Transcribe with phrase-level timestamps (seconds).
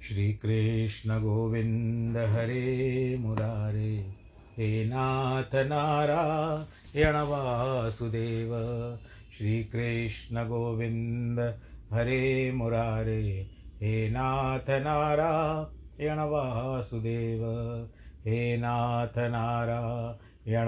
[0.02, 4.16] श्रीकृष्णगोविन्द हरे मुरारे,
[4.58, 8.50] हे नाथ नारायण वासुदेव।
[9.38, 11.60] श्रीकृष्णगोविन्द
[11.92, 13.50] हरे मुरारे,
[13.82, 17.44] हे नाथ नारायण वासुदेव।
[18.26, 20.68] हे नाथ नारायण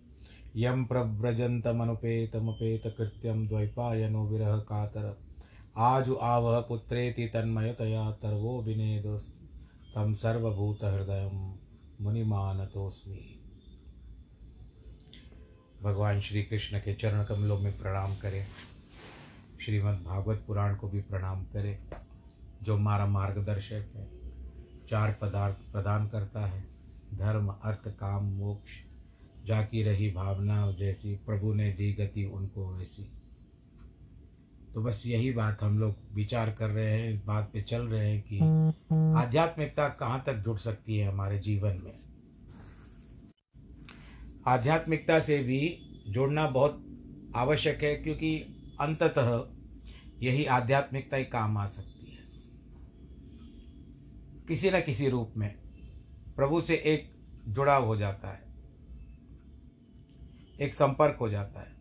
[0.55, 5.17] यं प्रव्रजन्तमनुपेतमुपेतकृत्यं द्वैपायनो विरहकातर।
[5.77, 9.19] आजु आवह पुत्रेति तन्मयतया तर्वो विनेदो
[9.95, 11.55] तं सर्वभूतहृदयं
[12.01, 13.39] मुनिमानतोऽस्मि।
[15.83, 18.47] भगवान श्री कृष्ण के चरण कमलों में प्रणाम करें।
[19.65, 21.79] श्रीमद् भागवत पुराण को भी प्रणाम करें,
[22.63, 24.09] जो हमारा मार्गदर्शक है,
[24.89, 26.63] चार पदार्थ प्रदान करता है,
[27.13, 28.90] धर्म, अर्थ, काम, मोक्ष।
[29.45, 33.03] जाकी रही भावना जैसी प्रभु ने दी गति उनको वैसी।
[34.73, 38.11] तो बस यही बात हम लोग विचार कर रहे हैं, इस बात पे चल रहे
[38.11, 38.39] हैं कि
[39.21, 41.93] आध्यात्मिकता कहाँ तक जुड़ सकती है हमारे जीवन में।
[44.47, 45.59] आध्यात्मिकता से भी
[46.07, 46.85] जुड़ना बहुत
[47.35, 48.37] आवश्यक है क्योंकि
[48.79, 49.43] अंततः
[50.21, 52.19] यही आध्यात्मिकता ही काम आ सकती है।
[54.47, 55.55] किसी न किसी रूप में
[56.35, 57.11] प्रभु से एक
[57.47, 58.50] जुड़ाव हो जाता है।
[60.61, 61.75] एक संपर्क हो जाता है।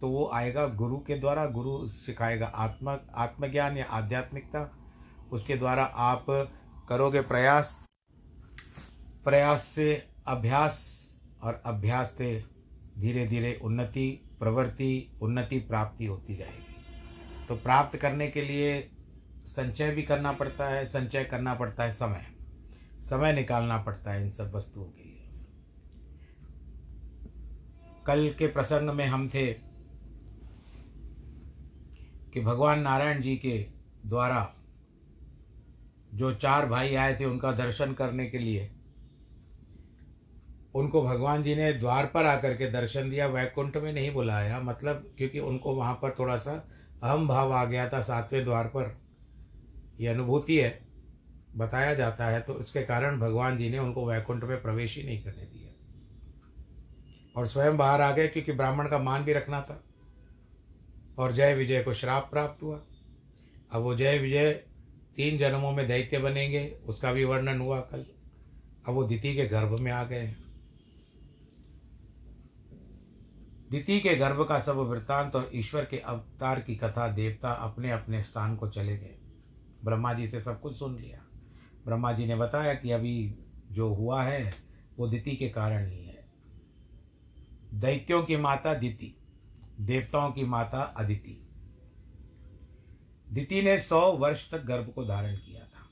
[0.00, 4.76] तो वो आएगा गुरु के द्वारा, गुरु सिखाएगा आत्मा, आत्मज्ञान या आध्यात्मिकता।
[5.32, 6.26] उसके द्वारा आप
[6.88, 7.88] करोगे प्रयास
[9.24, 10.94] प्रयास से अभ्यास
[11.42, 12.44] और अभ्यास से
[12.98, 16.76] धीरे धीरे उन्नति, प्रवृत्ति, उन्नति प्राप्ति होती जाएगी।
[17.48, 18.90] तो प्राप्त करने के लिए
[19.46, 22.26] संचय भी करना पड़ता है, संचय करना पड़ता है समय।
[23.00, 25.13] समय निकालना पड़ता है इन सब वस्तुओं के लिए।
[28.06, 29.46] कल के प्रसंग में हम थे
[32.32, 33.58] कि भगवान नारायण जी के
[34.06, 34.54] द्वारा
[36.14, 38.70] जो चार भाई आए थे उनका दर्शन करने के लिए,
[40.74, 45.14] उनको भगवान जी ने द्वार पर आकर के दर्शन दिया। वैकुंठ में नहीं बुलाया मतलब
[45.18, 46.52] क्योंकि उनको वहाँ पर थोड़ा सा
[47.02, 48.96] अहम भाव आ गया था सातवें द्वार पर।
[50.00, 50.78] यह अनुभूति है,
[51.56, 55.22] बताया जाता है तो इसके कारण भगवान जी ने उनको वैकुंठ में प्रवेश ही नहीं
[55.22, 55.63] करने दिया।
[57.36, 59.84] और स्वयं बाहर आ गए क्योंकि ब्राह्मण का मान भी रखना था।
[61.18, 62.82] और जय विजय को श्राप प्राप्त हुआ।
[63.72, 64.52] अब वो जय विजय
[65.16, 68.06] तीन जन्मों में दैत्य बनेंगे, उसका भी वर्णन हुआ कल।
[68.88, 70.44] अब वो दिति के गर्भ में आ गए हैं।
[73.70, 78.22] दिति के गर्भ का सब वृत्तांत और ईश्वर के अवतार की कथा देवता अपने अपने
[78.22, 79.14] स्थान को चले गए।
[79.84, 81.18] ब्रह्मा जी से सब कुछ सुन लिया।
[81.86, 83.34] ब्रह्मा जी ने बताया कि अभी
[83.70, 84.54] जो हुआ है,
[84.98, 86.13] वो दिति के कारण ही है।
[87.74, 89.16] दैत्यों की माता दिति,
[89.80, 91.48] देवताओं की माता अदिति।
[93.32, 95.88] दिति ने सौ वर्ष तक गर्भ को धारण किया था।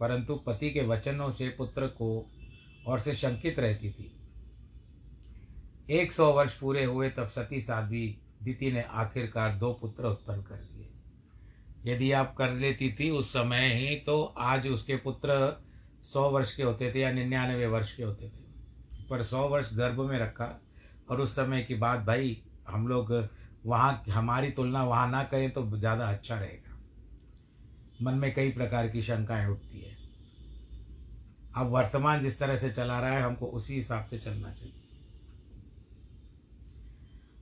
[0.00, 2.30] परंतु पति के वचनों से पुत्र को
[2.86, 4.16] और से शंकित रहती थी।
[5.90, 10.54] एक सौ वर्ष पूरे हुए तब सती साध्वी दिति ने आखिरकार दो पुत्र उत्पन्न कर
[10.54, 10.90] दिए।
[11.94, 15.62] यदि आप कर लेती थी उस समय ही तो आज उसके पुत्र
[16.02, 18.49] सौ वर्ष के होते थे या निन्यानवे वर्ष के होते थे।
[19.10, 20.60] पर सौ वर्ष गर्भ में रखा
[21.10, 23.28] और उस समय की बात भाई, हम लोग
[23.66, 26.76] वहाँ, हमारी तुलना वहाँ ना करें तो ज़्यादा अच्छा रहेगा।
[28.02, 29.96] मन में कई प्रकार की शंकाएँ उठती है।
[31.56, 34.74] अब वर्तमान जिस तरह से चला रहा है, हमको उसी हिसाब से चलना चाहिए।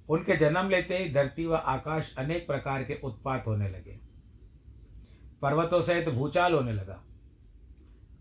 [0.09, 3.99] उनके जन्म लेते ही धरती व आकाश अनेक प्रकार के उत्पात होने लगे।
[5.43, 7.03] पर्वतों सहित भूचाल होने लगा।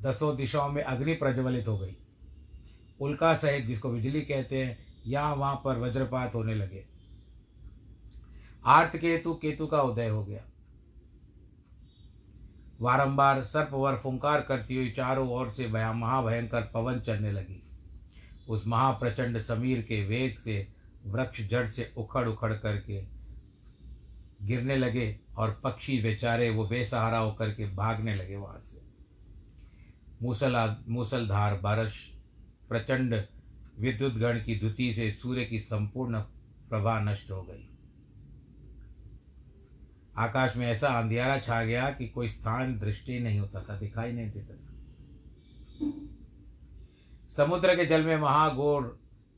[0.01, 1.97] दसों दिशाओं में अग्नि प्रज्वलित हो गई।
[2.99, 6.85] उल्का सहित जिसको बिजली कहते हैं, यहाँ वहाँ पर वज्रपात होने लगे।
[8.65, 10.41] आर्त केतु केतु का उदय हो गया।
[12.81, 17.63] बारंबार सर्पवर फुंकार करती हुई चारों ओर से महाभयंकर पवन चलने लगी।
[18.49, 20.67] उस महाप्रचंड समीर के वेग से
[21.05, 23.01] वृक्ष जड़ से उखड़ उखड़ करके
[24.41, 28.81] गिरने लगे और पक्षी बेचारे वो बेसहारा होकर के भागने लगे वहाँ से।
[30.21, 31.95] मूसला मूसलधार बारिश
[32.69, 33.13] प्रचंड
[33.79, 36.19] विद्युत गण की द्युति से सूर्य की संपूर्ण
[36.69, 37.67] प्रभा नष्ट हो गई।
[40.17, 44.31] आकाश में ऐसा अंधियारा छा गया कि कोई स्थान दृष्टि नहीं होता था, दिखाई नहीं
[44.31, 44.73] देता था।
[47.29, 48.97] समुद्र के जल में महागोर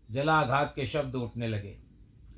[0.09, 1.77] जलाघात के शब्द उठने लगे।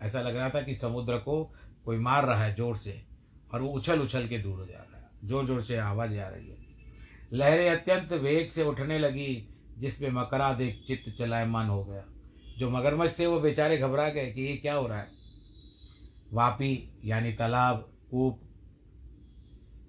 [0.01, 1.43] ऐसा लग रहा था कि समुद्र को
[1.85, 3.01] कोई मार रहा है ज़ोर से
[3.53, 6.27] और वो उछल उछल के दूर हो जा रहा है। ज़ोर ज़ोर से आवाज़ आ
[6.27, 6.57] रही है।
[7.33, 9.50] लहरें अत्यंत वेग से उठने लगी।
[9.81, 10.10] जिसमें
[10.54, 12.04] देख चित्त चलायमान हो गया।
[12.57, 15.07] जो मगरमच्छ थे, वो बेचारे घबरा गए कि ये क्या हो रहा है?
[16.33, 18.42] वापी, यानी तालाब, कूप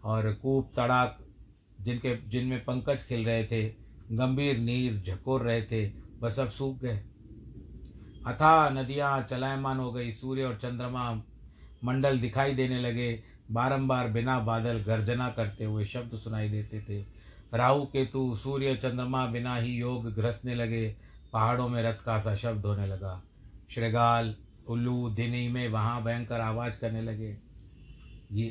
[0.04, 1.18] और कूप, तड़ाक,
[1.80, 3.68] जिनके, जिनमें पंकज खिल रहे थे,
[4.12, 6.96] गंभीर नीर झकोर रहे थे, वह सब सूख गए।
[8.26, 11.22] अथा नदियाँ चलायमान हो गई, सूर्य और चंद्रमा
[11.84, 17.06] मंडल दिखाई देने लगे, बारंबार बिना बादल गर्जना करते हुए शब्द सुनाई देते थे।
[17.54, 20.96] राहु केतु, सूर्य चंद्रमा बिना ही योग घ्रसने लगे,
[21.32, 23.22] पहाड़ों में रथ का सा शब्द होने लगा।
[23.70, 24.36] श्रृगाल,
[24.68, 27.52] उल्लू, दिनी में वहाँ भयंकर आवाज़ करने लगे।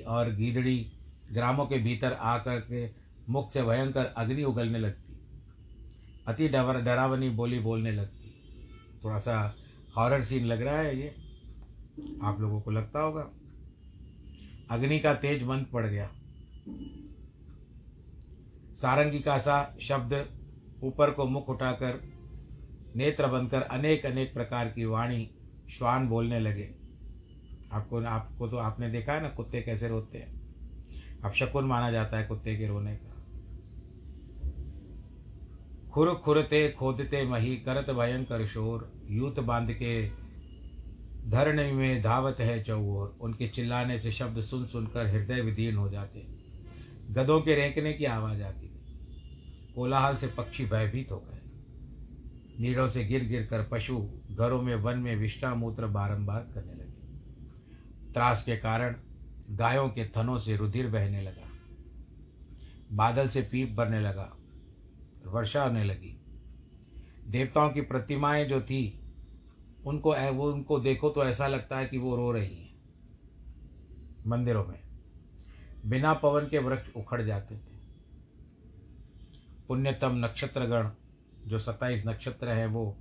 [0.07, 0.91] और गीदड़ी
[1.31, 2.89] ग्रामों के भीतर आकर के
[3.29, 5.13] मुख से भयंकर अग्नि उगलने लगती।
[6.27, 8.35] अति डर डरावनी बोली बोलने लगती।
[9.03, 9.55] थोड़ा सा
[9.97, 11.15] हॉरर सीन लग रहा है ये।
[12.23, 13.29] आप लोगों को लगता होगा।
[14.71, 16.11] अग्नि का तेज बंद पड़ गया।
[18.81, 20.13] सारंगी का सा शब्द
[20.83, 21.99] ऊपर को मुख उठाकर,
[22.95, 25.29] नेत्र बंद कर अनेक अनेक प्रकार की वाणी
[25.69, 26.69] श्वान बोलने लगे।
[27.71, 30.41] आपको आपको तो आपने देखा है ना, कुत्ते कैसे रोते हैं।
[31.23, 33.07] अब शकुन माना जाता है कुत्ते के रोने का।
[35.91, 40.09] खुर खुरते खोदते मही करत भयंकर शोर, यूत बाँध के
[41.29, 46.27] धरने में धावत है चौर। उनके चिल्लाने से शब्द सुन सुनकर हृदय विदीर्ण हो जाते
[47.11, 48.70] गधों के रेंकने की आवाज़ आती
[49.75, 51.37] कोलाहल से पक्षी भयभीत हो गए।
[52.59, 56.91] नीड़ों से गिर गिर कर पशु घरों में, वन में विष्ठा मूत्र बारंबार करने लगे।
[58.13, 58.95] त्रास के कारण
[59.49, 61.47] गायों के थनों से रुधिर बहने लगा।
[62.91, 64.37] बादल से पीप भरने लगा।
[65.25, 66.21] वर्षा होने लगी।
[67.27, 69.01] देवताओं की प्रतिमाएँ जो थी,
[69.85, 72.71] उनको, वो उनको देखो तो ऐसा लगता है कि वो रो रही हैं।
[74.27, 74.79] मंदिरों में
[75.85, 77.70] बिना पवन के वृक्ष उखड़ जाते थे।
[79.71, 80.89] पुण्यतम नक्षत्रगण,
[81.47, 82.97] जो सत्ताईस नक्षत्र हैं, वो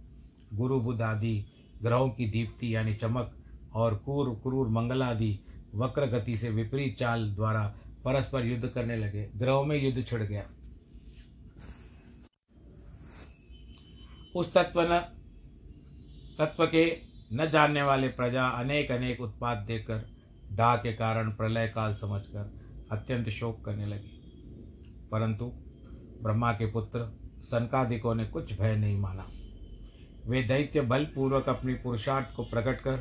[0.55, 1.45] गुरु बुध आदि
[1.83, 3.37] ग्रहों की दीप्ति यानी चमक
[3.75, 5.41] और क्रूर क्रूर मंगलादि
[5.75, 7.75] वक्र गति से विपरीत चाल द्वारा
[8.05, 10.47] परस्पर युद्ध करने लगे। ग्रहों में युद्ध छिड़ गया।
[14.35, 15.01] उस तत्व न,
[16.39, 16.99] तत्व के
[17.33, 20.11] न जानने वाले प्रजा अनेक अनेक उत्पाद देकर
[20.53, 22.61] डा के कारण प्रलय काल समझकर
[22.93, 24.21] अत्यंत शोक करने लगे।
[25.13, 25.53] परंतु
[26.23, 29.27] ब्रह्मा के पुत्र सनकादिकों ने कुछ भय नहीं माना।
[30.27, 32.97] वे दैत्य बलपूर्वक अपनी पुरुषार्थ को प्रकट कर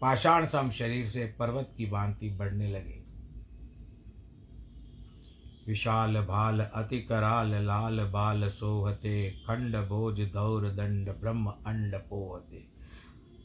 [0.00, 3.02] पाषाण सम शरीर से पर्वत की भांति बढ़ने लगे।
[5.66, 12.64] विशाल भाल, अति कराल, लाल बाल सोहते, खंड भोज दौर दंड, ब्रह्म अंड पोहते।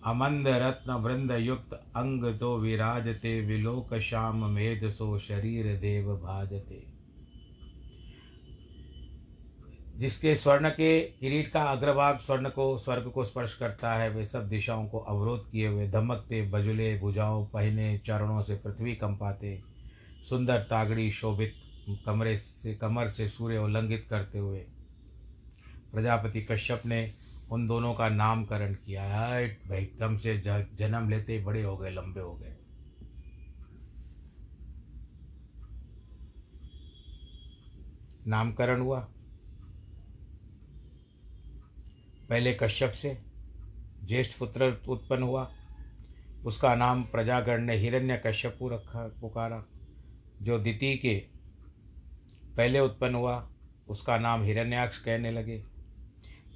[0.05, 6.96] अमंद रत्न वृंद युक्त, अंग तो विराजते, विलोक श्याम मेध सो शरीर देव भाजते।
[9.97, 14.49] जिसके स्वर्ण के किरीट का अग्रभाग स्वर्ण को, स्वर्ग को स्पर्श करता है, वे सब
[14.49, 19.61] दिशाओं को अवरोध किए हुए धमकते बजुले, भुजाओं, पहने, चरणों से पृथ्वी कंपाते,
[20.29, 21.53] सुंदर, तागड़ी, शोभित,
[22.05, 24.59] कमरे से, कमर से सूर्य उल्लंघित करते हुए।
[25.93, 27.11] प्रजापति कश्यप ने
[27.51, 30.37] उन दोनों का नामकरण किया। है एकदम से
[30.75, 32.55] जन्म लेते बड़े हो गए, लंबे हो गए।
[38.27, 39.07] नामकरण हुआ।
[42.29, 43.17] पहले कश्यप से
[44.03, 45.51] ज्येष्ठ पुत्र उत्पन्न हुआ।
[46.45, 49.65] उसका नाम प्रजागण ने हिरण्य कश्यपु रखा, पुकारा,
[50.41, 51.15] जो द्वितीय के
[52.57, 53.49] पहले उत्पन्न हुआ।
[53.87, 55.63] उसका नाम हिरण्याक्ष कहने लगे।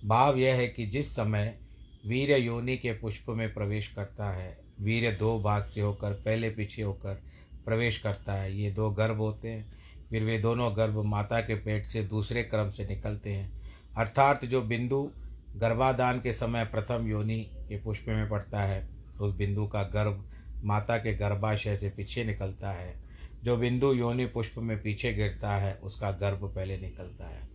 [0.06, 1.60] भाव यह है कि जिस समय
[2.06, 6.82] वीर योनि के पुष्प में प्रवेश करता है, वीर दो भाग से होकर, पहले पीछे
[6.82, 7.24] होकर
[7.66, 9.74] प्रवेश करता है। ये दो गर्भ होते हैं,
[10.10, 13.62] फिर वे दोनों गर्भ माता के पेट से दूसरे क्रम से निकलते हैं।
[13.98, 15.12] अर्थात जो बिंदु
[15.56, 18.90] गर्भाधान के समय प्रथम योनि के पुष्प में पड़ता है।
[19.22, 20.30] उस बिंदु का गर्भ
[20.64, 23.04] माता के गर्भाशय से पीछे निकलता है।
[23.44, 27.50] जो बिंदु योनि पुष्प में पीछे गिरता है, उसका गर्भ पहले निकलता है।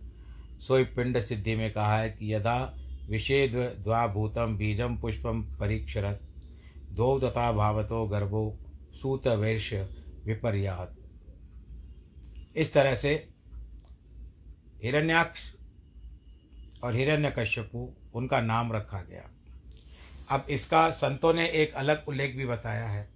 [0.59, 2.77] सोई पिंड सिद्धि में कहा है कि यदा
[3.09, 6.21] विषेद द्वाभूतम बीजम पुष्पम परीक्षरत,
[6.91, 8.59] दो तथा भावतो गर्भो
[8.93, 9.89] सूत वैश्य
[10.25, 10.95] विपर्यात।
[12.55, 13.29] इस तरह से
[14.83, 15.56] हिरण्याक्ष
[16.83, 19.29] और हिरण्य कश्यपु उनका नाम रखा गया।
[20.29, 23.09] अब इसका संतों ने एक अलग उल्लेख भी बताया है।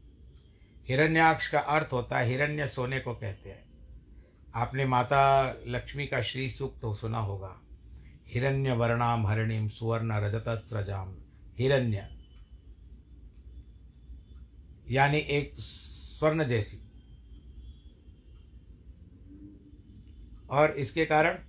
[0.87, 3.65] हिरण्याक्ष का अर्थ होता है, हिरण्य सोने को कहते हैं।
[4.55, 7.61] आपने माता लक्ष्मी का श्री सूक्त तो सुना होगा।
[8.27, 11.15] हिरण्य वर्णाम हरिणीम सुवर्ण रजत स्रजाम।
[11.57, 12.21] हिरण्य।
[14.89, 16.77] यानी एक स्वर्ण जैसी।
[20.49, 21.39] और इसके कारण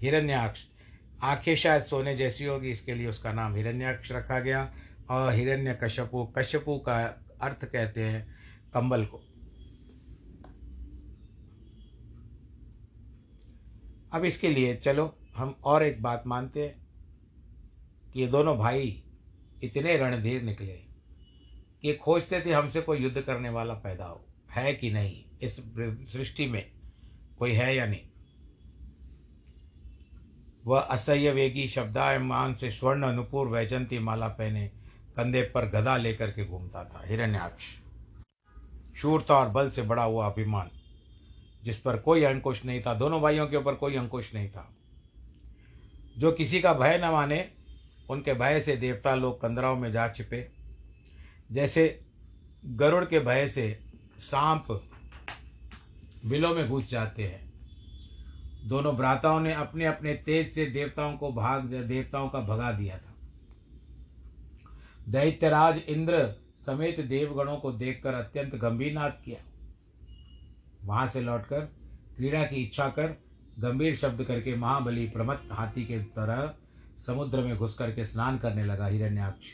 [0.00, 0.64] हिरण्याक्ष
[1.22, 4.74] आँखें शायद सोने जैसी होगी, इसके लिए उसका नाम हिरण्याक्ष रखा गया।
[5.10, 7.04] और हिरण्य कश्यपु कश्यपु का
[7.42, 8.34] अर्थ कहते हैं
[8.74, 9.16] कंबल को।
[14.12, 16.86] अब इसके लिए चलो, हम और एक बात मानते हैं
[18.12, 19.04] कि ये दोनों भाई
[19.62, 20.76] इतने रणधीर निकले
[21.82, 25.24] कि खोजते थे हमसे कोई युद्ध करने वाला पैदा हो। है कि नहीं?
[25.42, 25.56] इस
[26.12, 26.72] सृष्टि में
[27.38, 28.09] कोई है या नहीं?
[30.66, 34.66] वह असह्य वेगी शब्दायमान से स्वर्ण अनुपूर वैजंती माला पहने
[35.16, 37.64] कंधे पर गदा लेकर के घूमता था। हिरण्याक्ष।
[38.96, 40.70] शूरता और बल से बड़ा हुआ अभिमान,
[41.64, 44.70] जिस पर कोई अंकुश नहीं था। दोनों भाइयों के ऊपर कोई अंकुश नहीं था।
[46.18, 47.50] जो किसी का भय न माने,
[48.10, 50.48] उनके भय से देवता लोग कंदराओं में जा छिपे।
[51.52, 52.00] जैसे
[52.66, 53.78] गरुड़ के भय से
[54.18, 54.82] सांप
[56.26, 57.49] बिलों में घुस जाते हैं।
[58.64, 63.14] दोनों भ्राताओं ने अपने अपने तेज से देवताओं को भाग, देवताओं का भगा दिया था।
[65.08, 66.34] दैत्यराज इंद्र
[66.66, 69.38] समेत देवगणों को देखकर अत्यंत गंभीर नाद किया।
[70.84, 71.60] वहाँ से लौटकर
[72.16, 73.16] क्रीड़ा की इच्छा कर
[73.58, 76.52] गंभीर शब्द करके महाबली प्रमत्त हाथी के तरह
[76.98, 79.48] समुद्र में घुस करके स्नान करने लगा हिरण्याक्ष।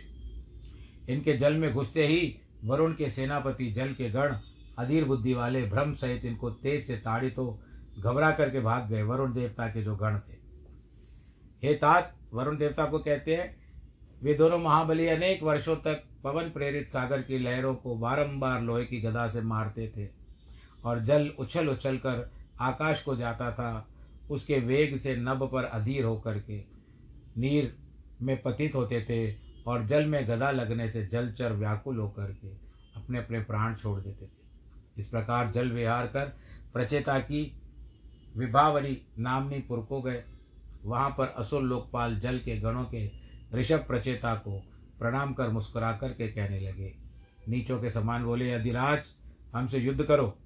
[1.08, 4.34] इनके जल में घुसते ही वरुण के सेनापति जल के गण,
[4.78, 7.58] अधीर बुद्धि वाले भ्रम सहित इनको तेज से ताड़ी तो
[7.98, 10.36] घबरा करके भाग गए वरुण देवता के जो गण थे।
[11.62, 13.56] हे तात, वरुण देवता को कहते हैं,
[14.22, 19.00] वे दोनों महाबली अनेक वर्षों तक पवन प्रेरित सागर की लहरों को बारंबार लोहे की
[19.00, 20.08] गदा से मारते थे
[20.84, 23.88] और जल उछल उछल कर आकाश को जाता था,
[24.30, 26.62] उसके वेग से नभ पर अधीर होकर के।
[27.36, 27.76] नीर
[28.22, 29.34] में पतित होते थे
[29.66, 32.48] और जल में गदा लगने से जलचर व्याकुल होकर के
[32.96, 34.44] अपने अपने प्राण छोड़ देते थे।
[34.98, 36.32] इस प्रकार जल विहार कर
[36.72, 37.60] प्रचेता की
[38.36, 40.22] विभावरी नामनी पुर को गए।
[40.84, 43.10] वहाँ पर असुर लोकपाल जल के गणों के
[43.54, 44.58] ऋषभ प्रचेता को
[44.98, 46.94] प्रणाम कर मुस्कुरा कर के कहने लगे,
[47.48, 49.08] नीचों के समान बोले अधिराज
[49.54, 50.36] हमसे युद्ध करो।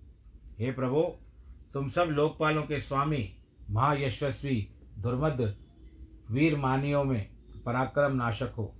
[0.58, 1.02] हे प्रभु,
[1.74, 3.28] तुम सब लोकपालों के स्वामी,
[3.70, 4.68] महायशस्वी,
[4.98, 5.40] दुर्मद,
[6.30, 7.30] वीर मानियों में
[7.66, 8.74] पराक्रम नाशक हो।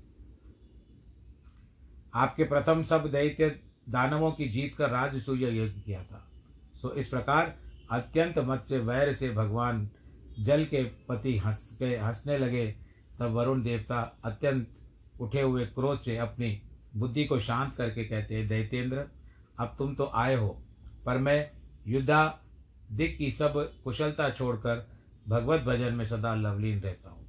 [2.15, 3.49] आपके प्रथम सब दैत्य
[3.89, 6.25] दानवों की जीत कर राजसूय यज्ञ किया था।
[6.75, 7.55] सो इस प्रकार
[7.91, 9.89] अत्यंत मत से वैर से भगवान
[10.39, 12.67] जल के पति हंस के हंसने लगे,
[13.19, 14.79] तब वरुण देवता अत्यंत
[15.21, 16.61] उठे हुए क्रोध से अपनी
[16.97, 19.05] बुद्धि को शांत करके कहते हैं दैतेंद्र
[19.59, 20.49] अब तुम तो आए हो,
[21.07, 21.51] पर मैं
[21.87, 22.41] युद्धा
[22.93, 23.55] दिक की सब
[23.85, 24.87] कुशलता छोड़कर
[25.29, 27.27] भगवत भजन में सदा लवलीन रहता हूँ।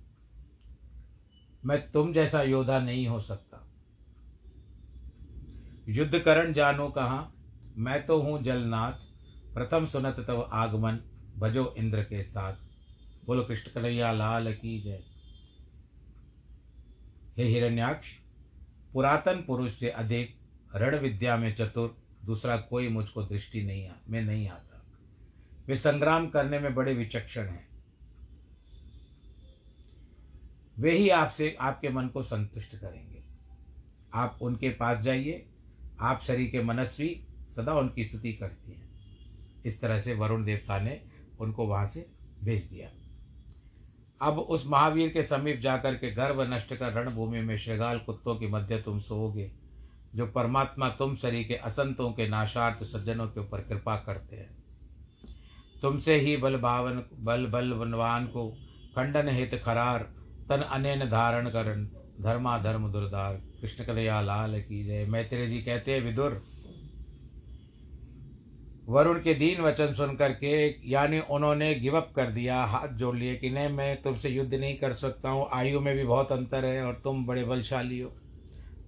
[1.64, 3.68] मैं तुम जैसा योद्धा नहीं हो सकता।
[5.90, 7.34] युद्ध करण जानो कहाँ,
[7.78, 9.11] मैं तो हूँ जलनाथ
[9.54, 11.00] प्रथम सुनत तव आगमन,
[11.38, 12.54] भजो इंद्र के साथ।
[13.26, 15.04] बोलो कृष्ण कन्हैया लाल की जय।
[17.38, 18.14] हे हिरण्याक्ष,
[18.94, 20.36] पुरातन पुरुष से अधिक
[20.76, 24.86] रण विद्या में चतुर, दूसरा कोई मुझको दृष्टि नहीं आ, में नहीं आता।
[25.68, 27.68] वे संग्राम करने में बड़े विचक्षण हैं।
[30.80, 33.24] वे ही आपसे, आपके मन को संतुष्ट करेंगे।
[34.14, 35.46] आप उनके पास जाइए।
[36.00, 38.81] आप शरीर के मनस्वी सदा उनकी स्तुति करती हैं।
[39.66, 41.00] इस तरह से वरुण देवता ने
[41.40, 42.06] उनको वहाँ से
[42.44, 42.90] भेज दिया।
[44.22, 48.48] अब उस महावीर के समीप जाकर के गर्भ नष्ट कर रणभूमि में श्रृगाल कुत्तों के
[48.48, 49.52] मध्य तुम सोओगे,
[50.16, 54.50] जो परमात्मा तुम शरीर के असंतों के नाशार्थ सज्जनों के ऊपर कृपा करते हैं।
[55.82, 58.50] तुमसे ही बल भावन, बल बल वनवान को
[58.96, 60.04] खंडन हित खरार,
[60.50, 61.88] तन अनैन धारण करण
[62.22, 66.42] धर्मा धर्म दुर्धार। कृष्ण कलया लाल की जय। मैत्रेय जी कहते हैं, विदुर
[68.90, 73.50] वरुण के दीन वचन सुन करके यानी उन्होंने गिवअप कर दिया, हाथ जोड़ लिए कि
[73.50, 77.02] नहीं, मैं तुमसे युद्ध नहीं कर सकता हूँ, आयु में भी बहुत अंतर है और
[77.04, 78.10] तुम बड़े बलशाली हो।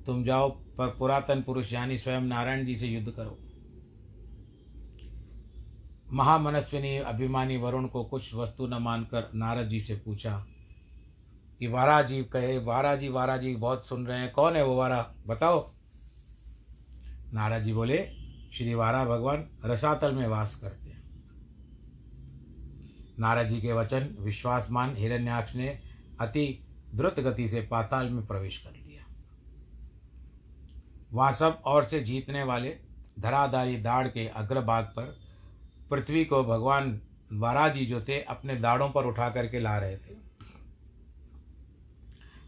[0.06, 3.40] तुम जाओ पर पुरातन पुरुष, यानी स्वयं नारायण जी से युद्ध करो।
[6.14, 10.46] महामनस्विनी अभिमानी वरुण को कुछ वस्तु न मानकर नारद जी से पूछा
[11.60, 14.76] कि वारा जी कहे वारा जी वारा जी बहुत सुन रहे हैं। कौन है वो
[14.76, 15.16] वारा?
[15.28, 15.74] बताओ।
[17.34, 18.23] नारद जी बोले
[18.58, 21.04] श्री वारा भगवान रसातल में वास करते हैं।
[23.20, 25.80] नारद जी के वचन विश्वासमान हिरण्याक्ष ने
[26.22, 29.04] अति द्रुत गति से पाताल में प्रवेश कर लिया।
[31.14, 32.78] वहाँ सब और से जीतने वाले
[33.20, 35.18] धराधारी दाढ़ के अग्रभाग पर
[35.90, 37.02] पृथ्वी को भगवान
[37.34, 40.16] वाराजी जो थे अपने दाढ़ों पर उठा करके ला रहे थे।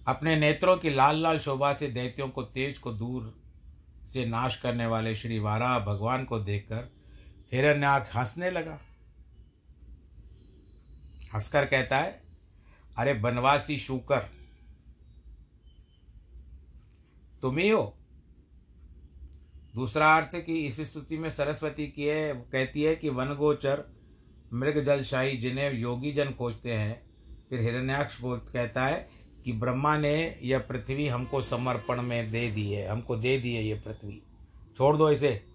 [0.07, 3.44] अपने नेत्रों की लाल लाल शोभा से दैत्यों को तेज को दूर
[4.07, 6.89] से नाश करने वाले श्री वारा भगवान को देखकर
[7.53, 8.79] हिरण्याक हंसने लगा।
[11.33, 12.21] हंसकर कहता है,
[12.97, 14.29] अरे बनवासी शूकर,
[17.41, 17.97] तुम ही हो।
[19.75, 23.83] दूसरा अर्थ कि इस स्तुति में सरस्वती की है, कहती है कि वनगोचर
[24.53, 27.01] मृग जलशाही जिन्हें योगी जन खोजते हैं,
[27.49, 29.09] फिर हिरण्याक्ष बोल, कहता है
[29.45, 33.63] कि ब्रह्मा ने यह पृथ्वी हमको समर्पण में दे दी है, हमको दे दी है
[33.63, 34.21] ये पृथ्वी।
[34.77, 35.45] छोड़ दो इसे,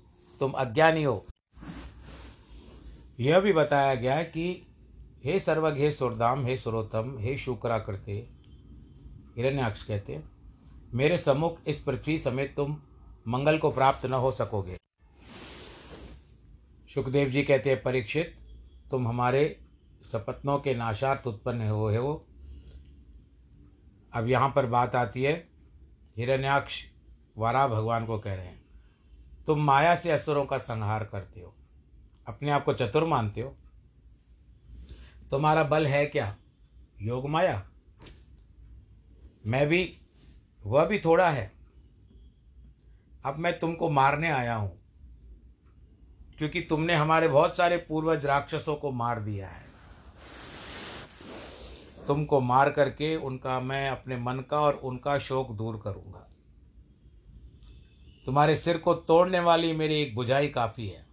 [0.40, 1.26] तुम अज्ञानी हो।
[3.20, 4.66] यह भी बताया गया कि
[5.24, 8.12] हे सर्वग, हे सुरधाम, हे सुरोतम हे शुक्राकृते,
[9.36, 10.20] हिरण्याक्ष कहते,
[10.94, 12.76] मेरे सम्मुख इस पृथ्वी समेत तुम
[13.28, 14.76] मंगल को प्राप्त न हो सकोगे।
[16.94, 18.34] सुखदेव जी कहते हैं, परीक्षित,
[18.90, 19.58] तुम हमारे
[20.02, 22.29] सपत्नों के नाशार्थ उत्पन्न हो, है
[24.12, 25.32] अब यहाँ पर बात आती है,
[26.16, 26.82] हिरण्याक्ष
[27.36, 28.60] वारा भगवान को कह रहे हैं,
[29.46, 31.54] तुम माया से असुरों का संहार करते हो,
[32.26, 33.56] अपने आप को चतुर मानते हो।
[35.30, 36.34] तुम्हारा बल है क्या?
[37.02, 37.62] योग माया?
[39.46, 39.96] मैं भी,
[40.62, 41.50] वह भी थोड़ा है।
[43.24, 44.72] अब मैं तुमको मारने आया हूँ,
[46.38, 49.68] क्योंकि तुमने हमारे बहुत सारे पूर्वज राक्षसों को मार दिया है।
[52.10, 56.30] तुमको मार करके उनका मैं अपने मन का और उनका शोक दूर करूँगा।
[58.26, 61.06] तुम्हारे सिर को तोड़ने वाली मेरी एक बुझाई काफ़ी है।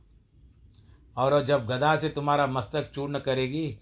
[1.17, 3.79] और जब गदा से तुम्हारा मस्तक चूर्ण करेगी,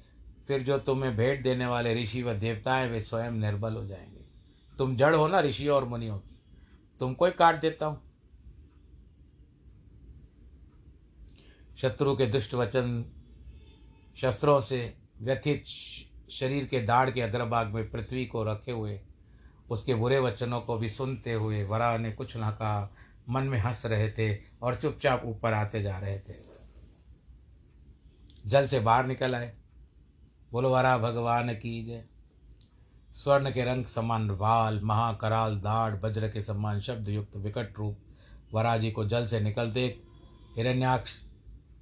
[0.47, 4.25] फिर जो तुम्हें भेंट देने वाले ऋषि व देवता हैं वे स्वयं निर्बल हो जाएँगे।
[4.77, 6.39] तुम जड़ हो ना ऋषि और मुनियों की।
[6.99, 8.01] तुमको ही काट देता हूँ।
[11.77, 13.05] शत्रु के दुष्ट वचन
[14.17, 15.63] शस्त्रों से व्यथित
[16.29, 19.01] शरीर के दाढ़ के अग्रभाग में पृथ्वी को रखे हुए,
[19.69, 22.91] उसके बुरे वचनों को भी सुनते हुए वरा ने कुछ न कहा।
[23.29, 26.33] मन में हंस रहे थे और चुपचाप ऊपर आते जा रहे थे।
[28.45, 29.53] जल से बाहर निकल आए।
[30.51, 32.05] बोलो वरा भगवान की जय।
[33.11, 37.97] स्वर्ण के रंग समान वाल महाकराल, दाढ़, वज्र के समान शब्द युक्त विकट रूप।
[38.53, 40.01] वराजी को जल से निकलते
[40.57, 41.11] हिरण्याक्ष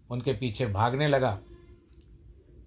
[0.10, 1.40] उनके पीछे भागने लगा।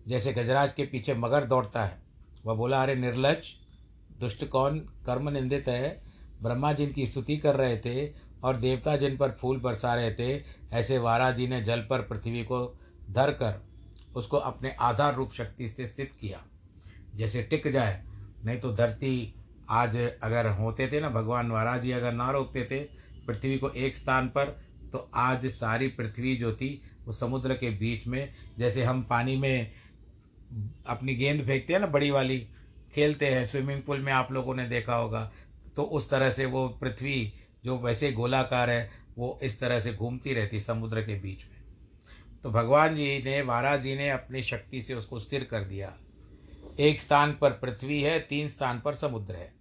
[0.07, 2.01] जैसे गजराज के पीछे मगर दौड़ता है।
[2.47, 3.47] वह बोला, अरे निर्लज,
[4.21, 4.79] दुष्ट कौन?
[5.07, 6.03] कर्म निंदित है।
[6.43, 8.07] ब्रह्मा जिनकी स्तुति कर रहे थे
[8.45, 10.43] और देवता जिन पर फूल बरसा रहे थे,
[10.73, 12.59] ऐसे वारा जी ने जल पर पृथ्वी को
[13.11, 13.63] धर कर
[14.17, 16.43] उसको अपने आधार रूप शक्ति से स्थित किया।
[17.15, 18.03] जैसे टिक जाए,
[18.45, 19.35] नहीं तो धरती
[19.71, 22.81] आज अगर होते थे ना, भगवान वारा जी अगर ना रोकते थे
[23.27, 24.57] पृथ्वी को एक स्थान पर
[24.93, 29.73] तो आज सारी पृथ्वी जो थी, वो समुद्र के बीच में, जैसे हम पानी में
[30.87, 32.39] अपनी गेंद फेंकते हैं ना, बड़ी वाली,
[32.95, 35.31] खेलते हैं, स्विमिंग पूल में आप लोगों ने देखा होगा
[35.77, 37.33] तो उस तरह से वो पृथ्वी
[37.65, 41.57] जो वैसे गोलाकार है, वो इस तरह से घूमती रहती समुद्र के बीच में।
[42.43, 45.93] तो भगवान जी ने वारा जी ने अपनी शक्ति से उसको स्थिर कर दिया।
[46.81, 49.53] एक स्थान पर पृथ्वी है, तीन स्थान पर समुद्र है।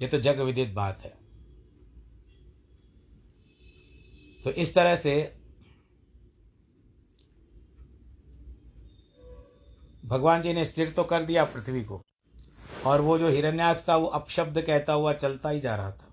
[0.00, 1.12] ये तो जग विदित बात है।
[4.44, 5.14] तो इस तरह से
[10.12, 12.02] भगवान जी ने स्थिर तो कर दिया पृथ्वी को।
[12.86, 16.08] और वो जो हिरण्याक्ष था, वो अपशब्द कहता हुआ चलता ही जा रहा था।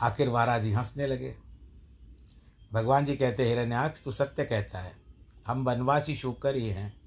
[0.00, 1.36] आखिर वारा जी हंसने लगे।
[2.72, 4.96] भगवान जी कहते, हिरण्याक्ष, तू सत्य कहता है।
[5.46, 7.00] हम वनवासी शुकर ही हैं,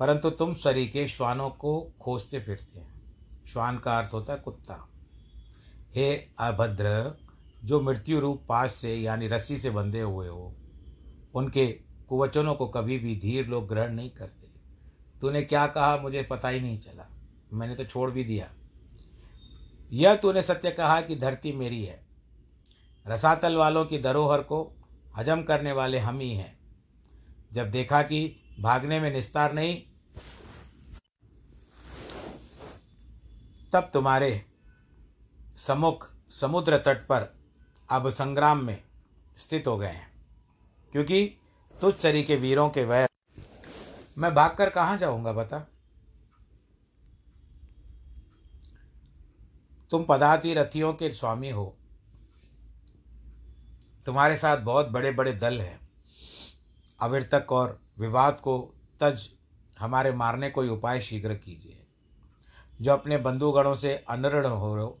[0.00, 4.88] परंतु तुम सरीके श्वानों को खोजते फिरते हैं। श्वान का अर्थ होता है कुत्ता।
[5.94, 7.18] हे अभद्र,
[7.64, 10.54] जो मृत्यु रूप पाश से, यानी रस्सी से बंधे हुए हो,
[11.34, 14.48] उनके कुवचनों को कभी भी धीर लोग ग्रहण नहीं करते।
[15.20, 15.96] तूने क्या कहा?
[15.96, 17.08] मुझे पता ही नहीं चला।
[17.52, 18.52] मैंने तो छोड़ भी दिया।
[19.92, 22.06] यह तूने सत्य कहा कि धरती मेरी है।
[23.06, 24.72] रसातल वालों की धरोहर को
[25.16, 26.58] हजम करने वाले हम ही हैं।
[27.52, 29.82] जब देखा कि भागने में निस्तार नहीं,
[33.72, 34.44] तब तुम्हारे
[35.56, 37.38] सम्मुख समुद्र तट पर
[37.90, 38.82] अब संग्राम में
[39.38, 40.12] स्थित हो गए हैं।
[40.92, 41.36] क्योंकि
[41.80, 43.06] तुझ सरी के वीरों के वह
[44.18, 45.60] मैं भागकर कहाँ जाऊँगा बता?
[49.90, 51.76] तुम पदाति रथियों के स्वामी हो।
[54.06, 55.88] तुम्हारे साथ बहुत बड़े बड़े दल हैं।
[57.00, 59.28] अविरतक और विवाद को तज
[59.78, 61.86] हमारे मारने कोई उपाय शीघ्र कीजिए।
[62.80, 64.98] जो अपने बंधुगणों से अनऋण हो रहे हो,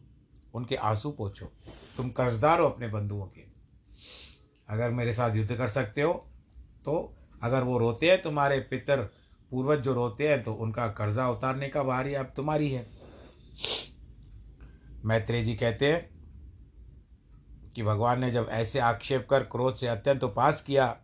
[0.54, 1.46] उनके आँसू पोछो।
[1.96, 3.44] तुम कर्जदार हो अपने बंधुओं के।
[4.68, 6.24] अगर मेरे साथ युद्ध कर सकते हो
[6.88, 9.00] तो अगर वो रोते हैं, तुम्हारे पितर
[9.52, 12.86] पूर्वज जो रोते हैं तो उनका कर्जा उतारने का बारी अब तुम्हारी है।
[15.04, 16.08] मैत्रेय जी कहते हैं
[17.74, 20.96] कि भगवान ने जब ऐसे आक्षेप कर क्रोध से अत्यंत उपास किया,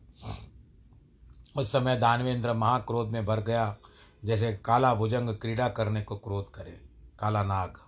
[1.56, 3.76] उस समय दानवेंद्र महाक्रोध में भर गया,
[4.24, 6.80] जैसे काला भुजंग क्रीड़ा करने को क्रोध करे,
[7.18, 7.78] काला नाग।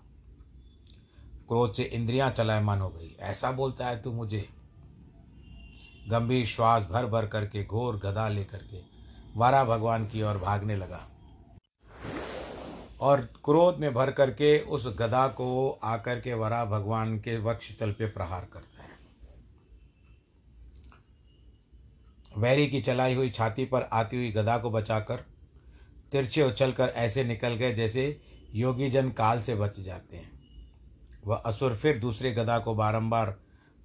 [1.48, 4.48] क्रोध से इंद्रियाँ चलायमान हो गई। ऐसा बोलता है तू मुझे।
[6.09, 8.83] गंभीर श्वास भर भर करके घोर गदा लेकर के
[9.37, 11.09] वारा भगवान की ओर भागने लगा।
[13.01, 17.92] और क्रोध में भर करके उस गदा को आकर के वरा भगवान के वक्ष वक्षस्थल
[17.92, 18.88] पे प्रहार करता है।
[22.37, 25.16] वैरी की चलाई हुई छाती पर आती हुई गदा को बचाकर
[26.12, 28.21] तिरछे उछलकर ऐसे निकल गए जैसे
[28.55, 30.33] योगी जन काल से बच जाते हैं।
[31.25, 33.37] वह असुर फिर दूसरे गदा को बारंबार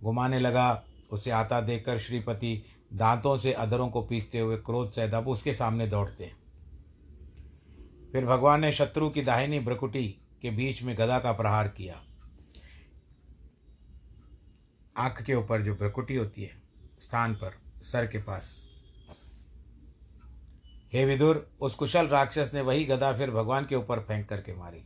[0.04, 5.28] घुमाने लगा उसे आता देखकर श्रीपति दांतों से अधरों को पीसते हुए क्रोध से दब
[5.28, 6.41] उसके सामने दौड़ते हैं।
[8.12, 12.04] फिर भगवान ने शत्रु की दाहिनी ब्रकुटी के बीच में गदा का प्रहार किया।
[14.97, 16.62] आँख के ऊपर जो ब्रकुटी होती है,
[17.02, 18.65] स्थान पर, सर के पास।
[20.93, 24.86] हे विदुर, उस कुशल राक्षस ने वही गदा फिर भगवान के ऊपर फेंक करके मारी।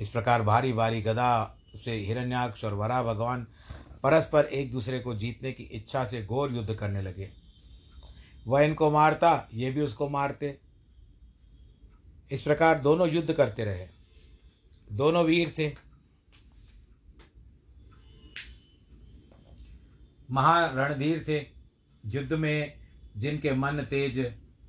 [0.00, 3.46] इस प्रकार भारी भारी गदा से हिरण्याक्ष और वरा भगवान
[4.02, 7.30] परस्पर एक दूसरे को जीतने की इच्छा से घोर युद्ध करने लगे।
[8.46, 10.58] वह इनको मारता, ये भी उसको मारते।
[12.30, 13.88] इस प्रकार दोनों युद्ध करते रहे।
[14.92, 15.76] दोनों वीर थे।
[20.30, 21.46] महारणधीर थे।
[22.06, 22.74] युद्ध में
[23.16, 24.18] जिनके मन तेज,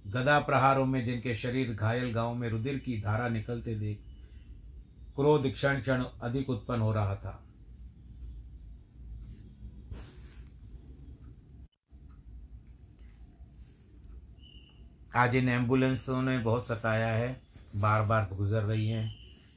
[0.08, 3.98] गदा प्रहारों में जिनके शरीर घायल गाँव में रुधिर की धारा निकलते देख,
[5.16, 7.43] क्रोध क्षण क्षण अधिक उत्पन्न हो रहा था।
[15.14, 17.36] आज इन एम्बुलेंसों ने बहुत सताया है
[17.76, 19.14] बार बार गुजर रही हैं,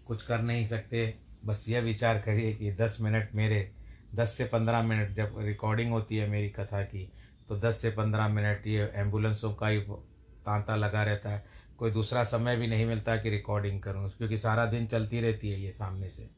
[0.07, 1.15] कुछ कर नहीं सकते।
[1.45, 3.71] बस यह विचार करिए कि दस मिनट मेरे,
[4.15, 7.09] दस से पंद्रह मिनट जब रिकॉर्डिंग होती है मेरी कथा की
[7.49, 11.45] तो दस से पंद्रह मिनट ये एम्बुलेंसों का ही तांता लगा रहता है।
[11.79, 15.61] कोई दूसरा समय भी नहीं मिलता कि रिकॉर्डिंग करूँ, क्योंकि सारा दिन चलती रहती है
[15.61, 16.29] ये सामने से।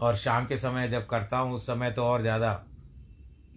[0.00, 2.52] और शाम के समय जब करता हूँ, उस समय तो और ज़्यादा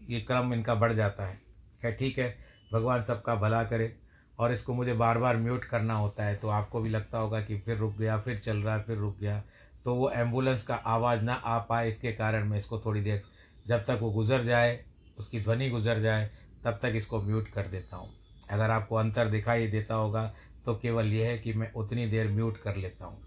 [0.09, 1.39] ये क्रम इनका बढ़ जाता है।
[1.81, 2.35] खैर, ठीक है,
[2.71, 3.95] भगवान सबका भला करे।
[4.39, 7.57] और इसको मुझे बार बार म्यूट करना होता है तो आपको भी लगता होगा कि
[7.59, 9.41] फिर रुक गया, फिर चल रहा, फिर रुक गया।
[9.85, 13.21] तो वो एंबुलेंस का आवाज़ ना आ पाए, इसके कारण मैं इसको थोड़ी देर,
[13.67, 14.79] जब तक वो गुज़र जाए,
[15.17, 16.29] उसकी ध्वनि गुज़र जाए,
[16.65, 18.09] तब तक इसको म्यूट कर देता हूँ।
[18.51, 20.31] अगर आपको अंतर दिखाई देता होगा
[20.65, 23.23] तो केवल यह है कि मैं उतनी देर म्यूट कर लेता हूँ।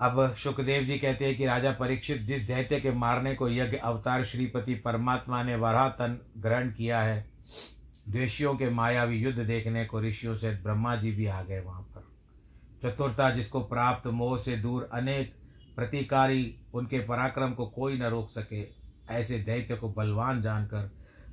[0.00, 4.24] अब सुखदेव जी कहते हैं कि राजा परीक्षित जिस दैत्य के मारने को यज्ञ अवतार
[4.24, 7.24] श्रीपति परमात्मा ने वरा तन ग्रहण किया है
[8.06, 12.08] द्वेषियों के मायावी युद्ध देखने को ऋषियों से ब्रह्मा जी भी आ गए वहाँ पर।
[12.82, 15.34] चतुरता जिसको प्राप्त मोह से दूर अनेक
[15.76, 18.62] प्रतिकारी उनके पराक्रम को कोई न रोक सके,
[19.10, 20.90] ऐसे दैत्य को बलवान जानकर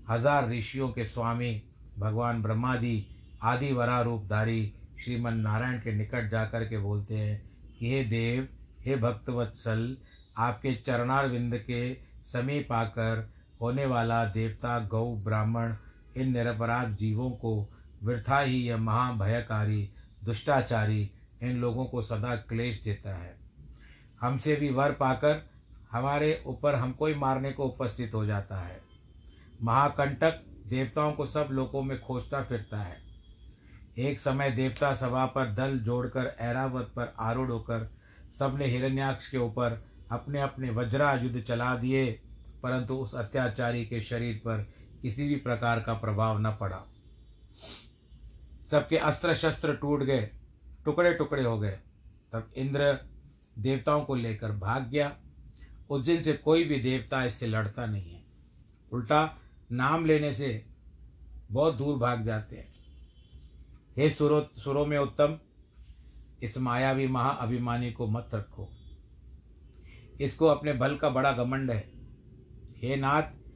[0.09, 1.61] हज़ार ऋषियों के स्वामी
[1.99, 3.05] भगवान ब्रह्मा जी
[3.43, 7.41] आदि वरा रूपधारी श्रीमन नारायण के निकट जाकर के बोलते हैं
[7.79, 8.47] कि हे देव,
[8.81, 9.97] हे भक्तवत्सल,
[10.37, 11.93] आपके चरणारविंद के
[12.25, 13.27] समीप आकर
[13.61, 15.73] होने वाला देवता गौ ब्राह्मण
[16.17, 17.69] इन निरपराध जीवों को
[18.03, 19.89] वृथा ही यह महाभयकारी,
[20.23, 21.09] दुष्टाचारी
[21.41, 23.35] इन लोगों को सदा क्लेश देता है।
[24.21, 25.41] हमसे भी वर पाकर
[25.91, 28.79] हमारे ऊपर हमको ही मारने को उपस्थित हो जाता है।
[29.63, 32.97] महाकंटक देवताओं को सब लोगों में खोजता फिरता है।
[33.97, 37.89] एक समय देवता सभा पर दल जोड़कर ऐरावत पर आरूढ़ होकर
[38.39, 42.05] सबने हिरण्याक्ष के ऊपर अपने अपने वज्रायुद्ध चला दिए,
[42.63, 44.67] परंतु उस अत्याचारी के शरीर पर
[45.07, 46.85] किसी भी प्रकार का प्रभाव न पड़ा।
[48.65, 50.29] सबके अस्त्र शस्त्र टूट गए
[50.85, 51.79] टुकड़े टुकड़े हो गए।
[52.33, 53.07] तब इंद्र
[53.59, 55.17] देवताओं को लेकर भाग गया।
[55.89, 58.23] उस दिन से कोई भी देवता इससे लड़ता नहीं है।
[58.91, 59.37] उल्टा
[59.71, 60.65] नाम लेने से
[61.51, 62.73] बहुत दूर भाग जाते हैं।
[63.97, 65.37] हे सुरो, सुरों में उत्तम,
[66.43, 68.69] इस मायावी महाअभिमानी को मत रखो।
[70.21, 71.91] इसको अपने बल का बड़ा घमंड है।
[72.77, 73.46] हे नाथ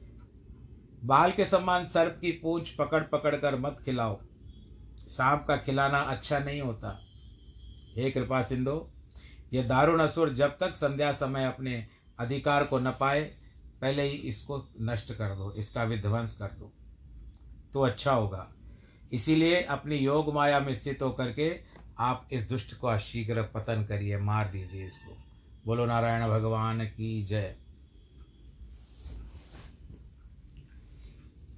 [1.04, 4.20] बाल के समान सर्प की पूंछ पकड़ पकड़ कर मत खिलाओ।
[5.08, 7.00] सांप का खिलाना अच्छा नहीं होता।
[7.96, 8.88] हे कृपा सिंधु,
[9.52, 11.86] ये दारुण असुर जब तक संध्या समय अपने
[12.18, 13.20] अधिकार को न पाए,
[13.80, 16.72] पहले ही इसको नष्ट कर दो, इसका विध्वंस कर दो।
[17.72, 18.52] तो अच्छा होगा।
[19.12, 21.60] इसीलिए अपनी योग माया में स्थित होकर के
[21.98, 25.16] आप इस दुष्ट को शीघ्र पतन करिए, मार दीजिए इसको।
[25.66, 27.56] बोलो नारायण भगवान की जय।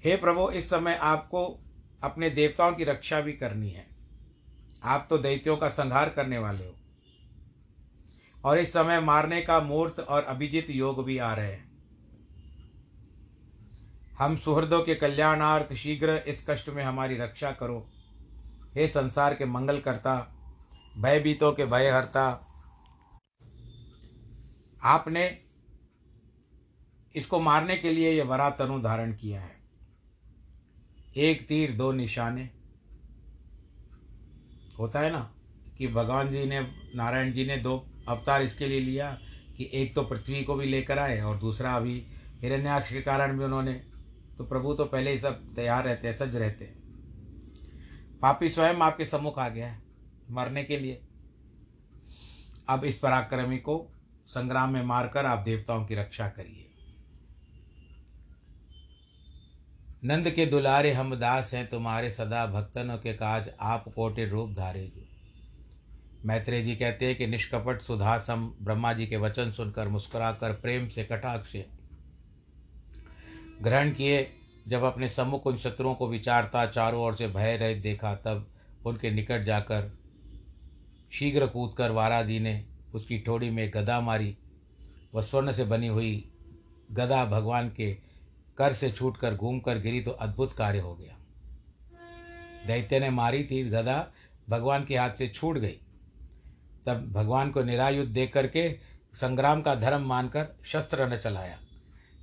[0.04, 1.60] हे प्रभु, इस समय आपको
[2.04, 3.86] अपने देवताओं की रक्षा भी करनी है।
[4.84, 6.74] आप तो दैत्यों का संहार करने वाले हो।
[8.44, 11.72] और इस समय मारने का मूर्त और अभिजित योग भी आ रहे हैं।
[14.18, 17.90] हम सुहृदों के कल्याणार्थ शीघ्र इस कष्ट में हमारी रक्षा करो।
[18.74, 20.16] हे संसार के मंगल करता
[20.98, 22.46] भयभीतों के भयहर्ता,
[24.82, 25.38] आपने
[27.14, 29.53] इसको मारने के लिए यह वरा तनु धारण किया है।
[31.16, 32.48] एक तीर, दो निशाने।
[34.78, 35.30] होता है ना
[35.78, 36.60] कि भगवान जी ने,
[36.94, 37.76] नारायण जी ने दो
[38.08, 39.10] अवतार इसके लिए लिया
[39.56, 42.04] कि एक तो पृथ्वी को भी लेकर आए और दूसरा अभी
[42.40, 43.72] हिरण्याक्ष के कारण भी उन्होंने
[44.38, 46.82] तो प्रभु तो पहले ही सब तैयार रहते हैं सज रहते। हैं
[48.22, 49.82] पापी स्वयं आपके सम्मुख आ गया है,
[50.30, 51.00] मरने के लिए।
[52.68, 53.76] अब इस पराक्रमी को
[54.26, 56.63] संग्राम में मारकर आप देवताओं की रक्षा करिए।
[60.04, 64.82] नंद के दुलारे हम दास हैं, तुम्हारे सदा भक्तनों के काज आप कोटे रूप धारे
[64.96, 65.04] जो
[66.24, 71.04] मैत्रेय जी कहते हैं कि निष्कपट सुधासम ब्रह्मा जी के वचन सुनकर मुस्कुराकर प्रेम से
[71.04, 71.56] कटाक्ष
[73.62, 74.26] ग्रहण किए,
[74.68, 78.46] जब अपने सम्मुख उन शत्रुओं को विचारता चारों ओर से भय रहित देखा, तब
[78.86, 79.92] उनके निकट जाकर
[81.12, 82.64] शीघ्र कूदकर वारा जी ने
[82.94, 84.36] उसकी ठोड़ी में गदा मारी।
[85.14, 86.24] वह स्वर्ण से बनी हुई
[86.92, 87.96] गदा भगवान के
[88.58, 91.16] कर से छूट कर घूम कर गिरी तो अद्भुत कार्य हो गया।
[92.66, 94.06] दैत्य ने मारी थी गदा
[94.48, 95.78] भगवान के हाथ से छूट गई।
[96.86, 98.68] तब भगवान को निरायुद्ध देख करके
[99.14, 101.58] संग्राम का धर्म मानकर शस्त्र न चलाया,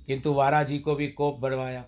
[0.08, 1.84] किंतु वारा जी को भी कोप बढ़वाया।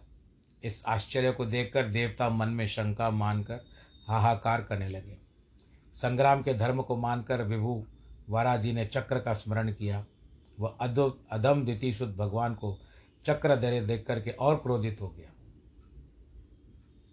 [0.62, 3.64] इस आश्चर्य को देखकर देवता मन में शंका मानकर
[4.09, 5.16] हाहाकार करने लगे।
[5.94, 7.85] संग्राम के धर्म को मानकर विभु
[8.28, 10.04] वारा जी ने चक्र का स्मरण किया।
[10.61, 12.76] वह अद्भुत अधम द्वितीय भगवान को
[13.26, 15.30] चक्र धरे देख करके और क्रोधित हो गया।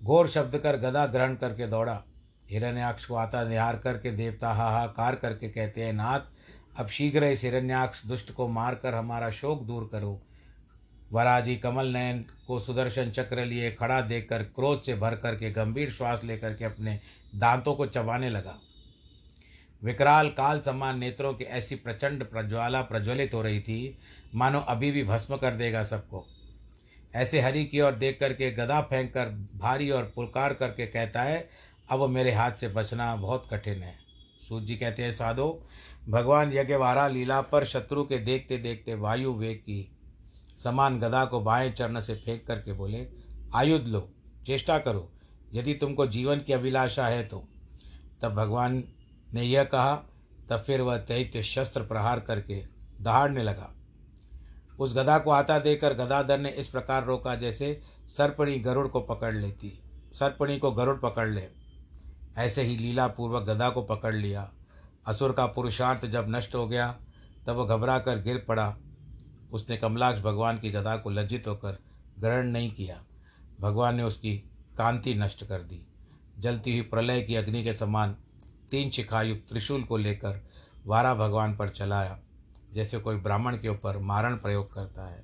[0.03, 2.03] घोर शब्द कर गदा ग्रहण करके दौड़ा।
[2.49, 6.19] हिरण्याक्ष को आता निहार करके देवता हाहाकार करके कहते हैं, नाथ,
[6.77, 10.21] अब शीघ्र इस हिरण्याक्ष दुष्ट को मारकर हमारा शोक दूर करो।
[11.11, 16.23] वराजी कमल नयन को सुदर्शन चक्र लिए खड़ा देखकर क्रोध से भर करके गंभीर श्वास
[16.23, 16.99] लेकर के अपने
[17.35, 18.57] दांतों को चबाने लगा।
[19.83, 23.97] विकराल काल समान नेत्रों की ऐसी प्रचंड प्रज्वाला प्रज्वलित हो रही थी,
[24.35, 26.27] मानो अभी भी भस्म कर देगा सबको।
[27.15, 31.49] ऐसे हरि की ओर देख करके गदा फेंक कर भारी और पुलकार करके कहता है,
[31.89, 33.95] अब मेरे हाथ से बचना बहुत कठिन है।
[34.49, 35.65] सूर्य जी कहते हैं, साधो,
[36.09, 39.97] भगवान यज्ञवारा लीला पर शत्रु के देखते देखते वायु वेग की
[40.57, 43.07] समान गदा को बाएँ चरण से फेंक करके बोले,
[43.55, 44.11] आयुध लो,
[44.47, 45.11] चेष्टा करो।
[45.53, 47.47] यदि तुमको जीवन की अभिलाषा है तो।
[48.21, 48.83] तब भगवान
[49.33, 49.95] ने यह कहा,
[50.49, 52.63] तब फिर वह दैत्य शस्त्र प्रहार करके
[53.01, 53.75] दहाड़ने लगा।
[54.79, 59.35] उस गदा को आता देकर गदाधर ने इस प्रकार रोका जैसे सर्पणी गरुड़ को पकड़
[59.35, 61.47] लेती, सर्पणी को गरुड़ पकड़ ले।
[62.37, 64.51] ऐसे ही लीला पूर्वक गदा को पकड़ लिया।
[65.05, 66.99] असुर का पुरुषार्थ जब नष्ट हो गया,
[67.47, 68.77] तब वह घबरा कर गिर पड़ा।
[69.51, 71.77] उसने कमलाक्ष भगवान की गदा को लज्जित होकर
[72.19, 73.03] ग्रहण नहीं किया।
[73.59, 74.37] भगवान ने उसकी
[74.77, 75.85] कांति नष्ट कर दी।
[76.39, 78.15] जलती हुई प्रलय की अग्नि के समान
[78.71, 80.41] तीन शिखायुक्त त्रिशूल को लेकर
[80.85, 82.17] वारा भगवान पर चलाया,
[82.73, 85.23] जैसे कोई ब्राह्मण के ऊपर मारण प्रयोग करता है।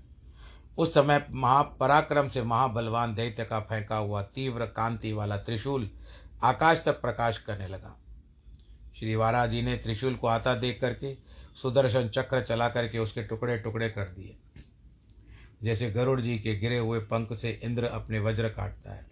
[0.77, 5.89] उस समय महापराक्रम से महाबलवान दैत्य का फेंका हुआ तीव्र कांति वाला त्रिशूल
[6.43, 7.95] आकाश तक प्रकाश करने लगा।
[8.99, 11.15] श्री वारा जी ने त्रिशूल को आता देख करके
[11.55, 14.36] सुदर्शन चक्र चला करके उसके टुकड़े टुकड़े कर दिए।
[15.63, 19.05] जैसे गरुड़ जी के गिरे हुए पंख से इंद्र अपने वज्र काटता है।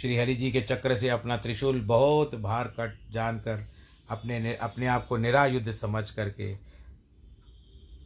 [0.00, 3.66] श्री हरि जी के चक्र से अपना त्रिशूल बहुत भार कट जानकर
[4.10, 6.54] अपने अपने आप को निरायुद्ध समझ करके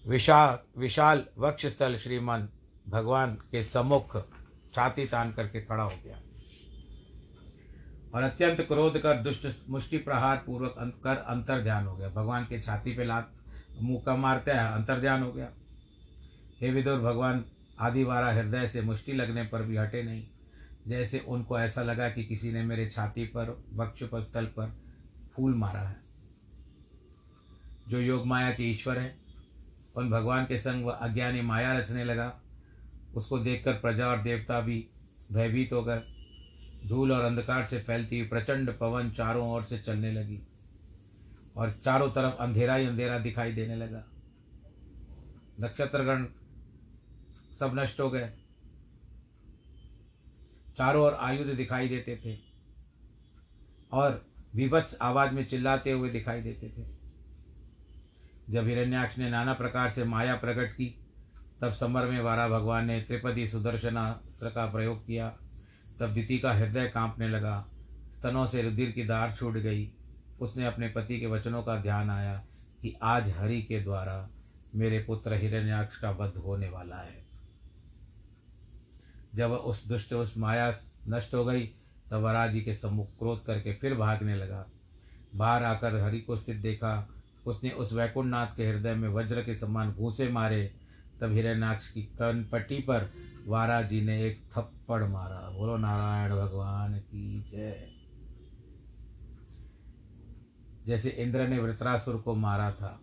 [0.06, 2.48] विशाल विशाल वक्षस्थल श्रीमान
[2.88, 4.16] भगवान के सम्मुख
[4.74, 6.18] छाती तान करके खड़ा हो गया।
[8.14, 12.44] और अत्यंत क्रोध कर, दुष्ट मुष्टि प्रहार पूर्वक अंत, कर अंतर ध्यान हो गया। भगवान
[12.44, 13.32] के छाती पे लात,
[13.80, 15.48] मुँह का मारते हैं अंतर ध्यान हो गया।
[16.60, 17.44] हे विदुर, भगवान
[17.80, 20.26] आदिवारा हृदय से मुष्टि लगने पर भी हटे नहीं।
[20.88, 24.76] जैसे उनको ऐसा लगा कि किसी ने मेरे छाती पर वक्षपस्थल पर
[25.32, 25.96] फूल मारा है।
[27.88, 29.18] जो योग माया के ईश्वर हैं,
[29.96, 32.40] उन भगवान के संग वह अज्ञानी माया रचने लगा।
[33.14, 34.88] उसको देखकर प्रजा और देवता भी
[35.32, 36.02] भयभीत हो गए
[36.86, 40.40] धूल और अंधकार से फैलती हुई प्रचंड पवन चारों ओर से चलने लगी
[41.56, 44.04] और चारों तरफ़ अंधेरा ही अंधेरा दिखाई देने लगा।
[45.60, 46.26] नक्षत्रगण
[47.58, 48.32] सब नष्ट हो गए।
[50.78, 52.38] चारों ओर आयुध दिखाई देते थे
[53.92, 56.98] और विभत्स आवाज़ में चिल्लाते हुए दिखाई देते थे।
[58.50, 61.04] जब हिरण्याक्ष ने नाना प्रकार से माया प्रकट की,
[61.60, 65.36] तब समर में वारा भगवान ने त्रिपदी सुदर्शनास्त्र का प्रयोग किया।
[66.00, 67.68] तब दिति का हृदय कांपने लगा।
[68.14, 69.92] स्तनों से रुधिर की दार छूट गई।
[70.40, 72.46] उसने अपने पति के वचनों का ध्यान आया
[72.82, 74.30] कि आज हरि के द्वारा
[74.74, 77.27] मेरे पुत्र हिरण्याक्ष का वध होने वाला है।
[79.34, 80.76] जब उस दुष्ट, उस माया
[81.08, 81.66] नष्ट हो गई,
[82.10, 84.66] तब वराज के सम्मुख क्रोध करके फिर भागने लगा।
[85.36, 87.08] बाहर आकर हरि को स्थित देखा।
[87.46, 90.74] उसने उस वैकुंठनाथ के हृदय में वज्र के समान घूसे मारे।
[91.20, 93.12] तब हिरण्याक्ष की कनपट्टी पर
[93.46, 97.90] वारा जी ने एक थप्पड़ मारा। बोलो, नारायण भगवान की जय।
[100.86, 103.00] जैसे इंद्र ने वृत्रासुर को मारा था,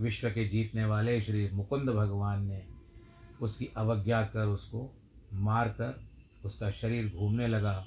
[0.00, 2.66] विश्व के जीतने वाले श्री मुकुंद भगवान ने
[3.42, 4.96] उसकी अवज्ञा कर उसको
[5.36, 6.06] मार कर
[6.44, 7.86] उसका शरीर घूमने लगा,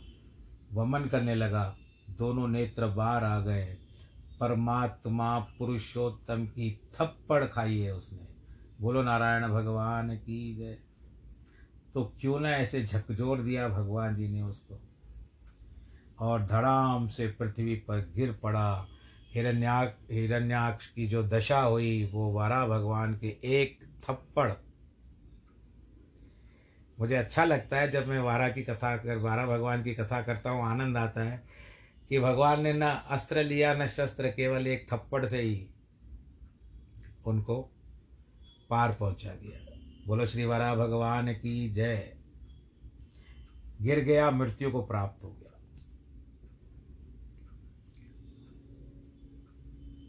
[0.74, 1.78] वमन करने लगा।
[2.18, 3.78] दोनों नेत्र बाहर आ गए।
[4.40, 8.20] परमात्मा पुरुषोत्तम की थप्पड़ खाई है उसने।
[8.82, 10.78] बोलो, नारायण भगवान की जय।
[11.94, 14.80] तो क्यों ना ऐसे झकझोर दिया भगवान जी ने उसको?
[16.20, 18.88] और धड़ाम से पृथ्वी पर गिर पड़ा।
[19.34, 24.52] हिरण्याक हिरण्याक्ष की जो दशा हुई, वो वारा भगवान के एक थप्पड़
[27.00, 30.50] मुझे अच्छा लगता है जब मैं वारा की कथा कर, वारा भगवान की कथा करता
[30.50, 31.44] हूँ, आनंद आता है
[32.10, 35.68] कि भगवान ने न अस्त्र लिया, न शस्त्र, केवल एक थप्पड़ से ही
[37.26, 37.70] उनको
[38.70, 42.16] पार पहुँचा दिया। बोलो, श्री वारा भगवान की जय।
[43.82, 45.82] गिर गया, मृत्यु को प्राप्त हो गया।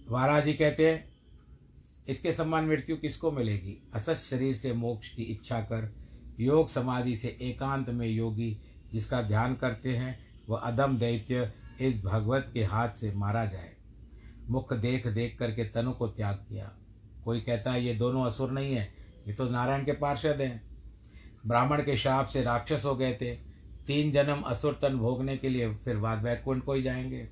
[0.09, 1.13] वारा जी कहते हैं,
[2.09, 3.89] इसके समान मृत्यु किसको मिलेगी?
[3.95, 6.00] असत शरीर से मोक्ष की इच्छा कर
[6.41, 8.59] योग समाधि से एकांत में योगी
[8.93, 10.19] जिसका ध्यान करते हैं,
[10.49, 13.73] वह अदम दैत्य इस भगवत के हाथ से मारा जाए।
[14.49, 16.73] मुख देख देख करके तनु को त्याग किया।
[17.25, 18.95] कोई कहता है, ये दोनों असुर नहीं है,
[19.29, 20.63] ये तो नारायण के पार्षद हैं।
[21.47, 23.35] ब्राह्मण के श्राप से राक्षस हो गए थे।
[23.87, 27.29] तीन जन्म असुर तन भोगने के लिए फिर बाद वैकुंठ को ही जाएँगे।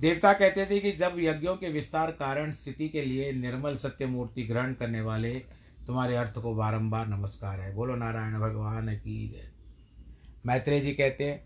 [0.00, 4.42] देवता कहते थे कि जब यज्ञों के विस्तार कारण स्थिति के लिए निर्मल सत्य मूर्ति
[4.42, 5.42] ग्रहण करने वाले
[5.86, 9.50] तुम्हारे अर्थ को बारंबार नमस्कार है। बोलो, नारायण भगवान की जय।
[10.46, 11.44] मैत्रेय जी कहते हैं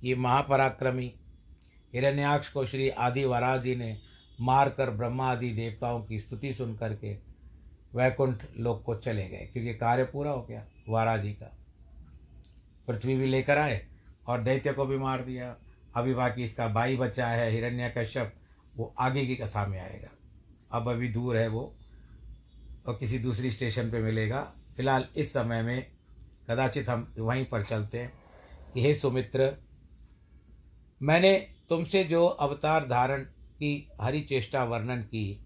[0.00, 1.12] कि महापराक्रमी
[1.94, 3.96] हिरण्याक्ष को श्री आदि वराज जी ने
[4.38, 7.14] मारकर ब्रह्मा आदि देवताओं की स्तुति सुन करके
[7.94, 11.50] वैकुंठ लोक को चले गए, क्योंकि कार्य पूरा हो गया वारा जी का।
[12.88, 13.80] पृथ्वी भी लेकर आए
[14.26, 15.54] और दैत्य को भी मार दिया।
[15.96, 18.34] अभी बाकी इसका भाई बचा है हिरण्य कश्यप
[18.76, 20.10] वो आगे की कथा में आएगा।
[20.72, 21.74] अब अभी दूर है वो
[22.88, 24.40] और किसी दूसरी स्टेशन पे मिलेगा।
[24.76, 25.86] फ़िलहाल इस समय में
[26.50, 28.12] कदाचित हम वहीं पर चलते हैं
[28.74, 29.52] कि हे सुमित्र,
[31.02, 31.32] मैंने
[31.68, 35.44] तुमसे जो अवतार धारण की हरि चेष्टा वर्णन की,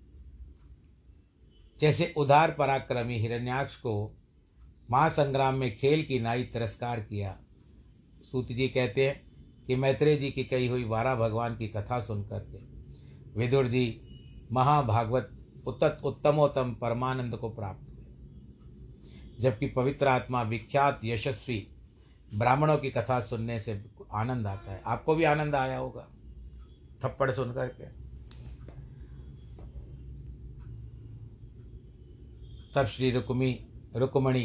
[1.81, 3.95] जैसे उदार पराक्रमी हिरण्याक्ष को
[4.91, 7.37] महासंग्राम में खेल की नाई तिरस्कार किया।
[8.25, 9.21] सूत जी कहते हैं
[9.67, 12.59] कि मैत्रेय जी की कही हुई वारा भगवान की कथा सुन करके
[13.39, 14.01] विदुर जी,
[14.53, 15.31] महाभागवत
[15.67, 18.07] उत्तत उत्तमोत्तम परमानंद को प्राप्त हुए।
[19.41, 21.69] जबकि पवित्र आत्मा विख्यात यशस्वी
[22.35, 26.09] ब्राह्मणों की कथा सुनने से आनंद आता है। आपको भी आनंद आया होगा।
[27.05, 28.03] थप्पड़ सुन करके
[32.75, 34.45] तब श्री रुक्मी, रुक्मणी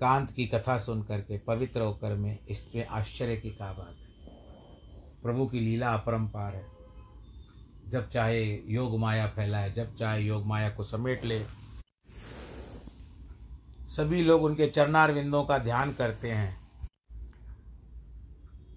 [0.00, 4.10] कांत की कथा सुन करके पवित्र होकर में इसमें आश्चर्य की का बात है।
[5.22, 6.79] प्रभु की लीला अपरंपार है।
[7.90, 11.44] जब चाहे योग माया फैलाए, जब चाहे योग माया को समेट ले।
[13.88, 16.60] सभी लोग उनके चरणार विंदों का ध्यान करते हैं।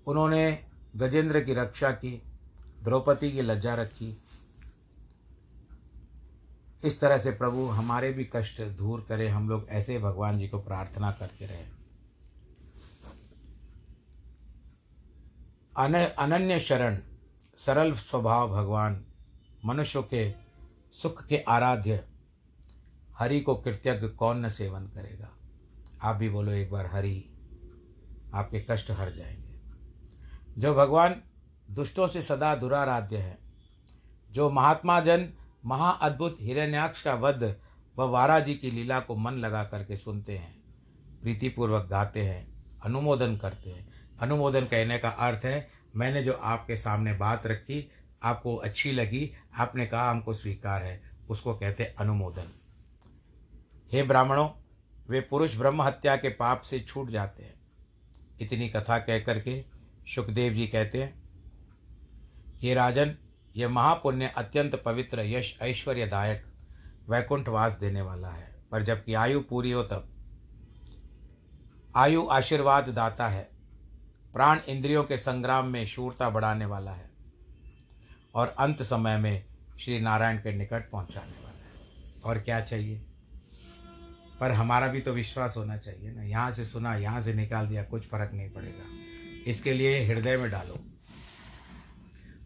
[0.08, 2.22] उन्होंने गजेंद्र की रक्षा की,
[2.84, 4.18] द्रौपदी की लज्जा रखी।
[6.84, 10.60] इस तरह से प्रभु हमारे भी कष्ट दूर करे, हम लोग ऐसे भगवान जी को
[10.60, 11.64] प्रार्थना करते रहे।
[15.78, 17.00] अन अनन्य शरण
[17.56, 19.06] सरल स्वभाव भगवान
[19.66, 20.34] मनुष्यों के
[20.92, 22.04] सुख के आराध्य
[23.20, 25.30] हरि को कृतज्ञ कौन न सेवन करेगा?
[26.02, 27.30] आप भी बोलो एक बार हरि,
[28.34, 29.60] आपके कष्ट हर जाएँगे।
[30.58, 31.22] जो भगवान
[31.72, 33.38] दुष्टों से सदा दुराराध्य है,
[34.32, 35.34] जो महात्मा जन
[35.66, 37.56] महाअद्भुत हिरण्याक्ष का वध
[37.98, 40.64] व वारा जी की लीला को मन लगा करके सुनते हैं,
[41.22, 47.14] प्रीतिपूर्वक गाते हैं, अनुमोदन करते हैं। अनुमोदन कहने का अर्थ है मैंने जो आपके सामने
[47.14, 47.92] बात रखी,
[48.24, 52.52] आपको अच्छी लगी, आपने कहा हमको स्वीकार है। उसको कहते अनुमोदन।
[53.92, 54.50] हे ब्राह्मणों,
[55.10, 57.54] वे पुरुष ब्रह्म हत्या के पाप से छूट जाते हैं।
[58.42, 59.66] इतनी कथा कह करके
[60.16, 61.24] सुखदेव जी कहते हैं,
[62.64, 63.16] ये राजन
[63.56, 66.46] यह महापुण्य अत्यंत पवित्र, यश, ऐश्वर्यदायक,
[67.10, 70.10] वैकुंठवास देने वाला है। पर जबकि आयु पूरी हो तब।
[71.96, 73.53] आयु आशीर्वाद दाता है।
[74.34, 77.10] प्राण इंद्रियों के संग्राम में शूरता बढ़ाने वाला है
[78.36, 79.46] और अंत समय में
[79.80, 81.74] श्री नारायण के निकट पहुँचाने वाला है।
[82.24, 83.02] और क्या चाहिए?
[84.40, 87.84] पर हमारा भी तो विश्वास होना चाहिए ना। यहाँ से सुना, यहाँ से निकाल दिया,
[87.84, 88.84] कुछ फ़र्क नहीं पड़ेगा।
[89.48, 90.86] इसके लिए हृदय में डालो।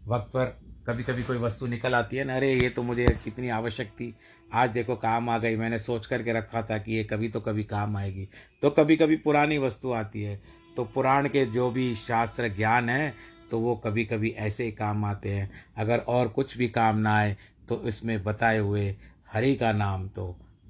[0.06, 0.44] वक्त पर
[0.86, 4.16] कभी कभी कोई वस्तु निकल आती है ना, अरे, ये तो मुझे कितनी आवश्यक थी।
[4.52, 7.64] आज देखो काम आ गई। मैंने सोच करके रखा था कि ये कभी तो कभी
[7.64, 8.28] काम आएगी।
[8.62, 13.14] तो कभी कभी पुरानी वस्तु आती है। तो पुराण के जो भी शास्त्र ज्ञान है
[13.50, 17.14] तो वो कभी कभी ऐसे ही काम आते हैं। अगर और कुछ भी काम ना
[17.16, 17.36] आए
[17.68, 18.94] तो इसमें बताए हुए
[19.32, 20.26] हरि का नाम तो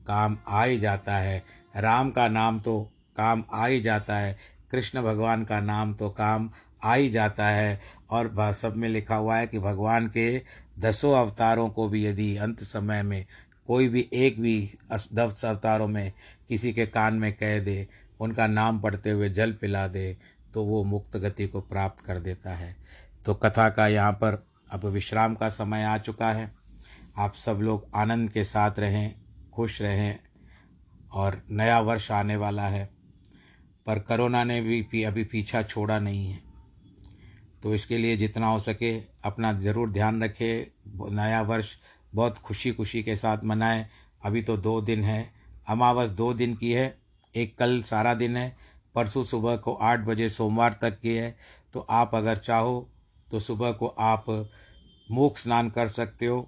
[0.06, 1.42] काम आ ही जाता है।
[1.76, 2.80] राम का नाम तो
[3.16, 4.36] काम आ ही जाता है।
[4.70, 6.50] कृष्ण भगवान का नाम तो काम
[6.84, 7.80] आ ही जाता है।
[8.10, 10.42] और सब में लिखा हुआ है कि भगवान के
[10.78, 13.24] दसों अवतारों को भी यदि अंत समय में
[13.66, 14.58] कोई भी एक भी
[14.90, 16.12] दस अवतारों में
[16.48, 17.86] किसी के कान में कह दे
[18.20, 20.16] उनका नाम पढ़ते हुए जल पिला दे
[20.54, 22.76] तो वो मुक्त गति को प्राप्त कर देता है।
[23.26, 26.50] तो कथा का यहाँ पर अब विश्राम का समय आ चुका है।
[27.18, 29.14] आप सब लोग आनंद के साथ रहें,
[29.54, 30.18] खुश रहें
[31.12, 32.84] और नया वर्ष आने वाला है।
[33.86, 36.40] पर करोना ने भी अभी पीछा छोड़ा नहीं है।
[37.62, 38.92] तो इसके लिए जितना हो सके
[39.24, 40.66] अपना ज़रूर ध्यान रखें,
[41.14, 41.74] नया वर्ष
[42.14, 43.86] बहुत खुशी खुशी के साथ मनाएँ।
[44.22, 45.28] अभी तो दो दिन है।
[45.68, 46.86] अमावस दो दिन की है।
[47.38, 48.56] एक कल सारा दिन है,
[48.94, 51.36] परसों सुबह को आठ बजे सोमवार तक की है
[51.74, 52.88] तो आप अगर चाहो
[53.28, 54.24] तो सुबह को आप
[55.08, 56.40] मुख स्नान कर सकते हो,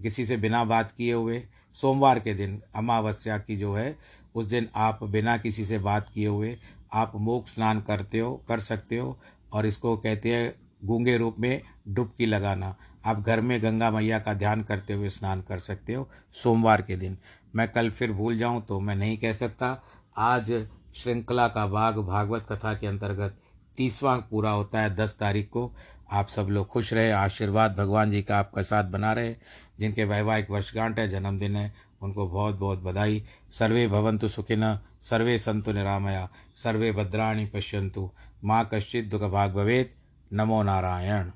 [0.00, 1.42] किसी से बिना बात किए हुए।
[1.76, 3.96] सोमवार के दिन अमावस्या की जो है,
[4.34, 6.56] उस दिन आप बिना किसी से बात किए हुए
[6.92, 9.18] आप मोक्ष स्नान करते हो, कर सकते हो,
[9.52, 10.52] और इसको कहते हैं
[10.84, 12.74] गूँगे रूप में डुबकी लगाना।
[13.06, 16.96] आप घर में गंगा मैया का ध्यान करते हुए स्नान कर सकते हो सोमवार के
[16.96, 17.16] दिन।
[17.54, 19.74] मैं कल फिर भूल जाऊँ तो मैं नहीं कह सकता
[20.16, 23.36] आज श्रृंखला का भाग भागवत कथा के अंतर्गत
[23.76, 25.72] तीसवां पूरा होता है दस तारीख को।
[26.12, 29.34] आप सब लोग खुश रहे, आशीर्वाद भगवान जी का आपका साथ बना रहे।
[29.80, 35.72] जिनके वैवाहिक वर्षगांठ है, जन्मदिन है, उनको बहुत बहुत बधाई। सर्वे भवंतु सुखिन सर्वे संतु
[35.72, 38.10] निरामया, सर्वे भद्राणी पश्यंतु
[38.44, 39.90] माँ कश्चित दुख भाग भवेद
[40.32, 41.30] नमो नारायण।